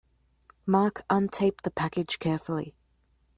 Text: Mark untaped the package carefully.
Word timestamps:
Mark 0.65 1.03
untaped 1.11 1.61
the 1.63 1.69
package 1.69 2.17
carefully. 2.17 2.73